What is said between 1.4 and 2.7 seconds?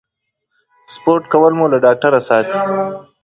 مو له ډاکټره ساتي.